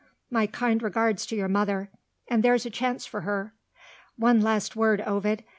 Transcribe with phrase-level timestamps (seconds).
[0.31, 1.91] My kind regards to your mother
[2.27, 3.53] and there's a chance for her.
[4.17, 5.43] One last word, Ovid.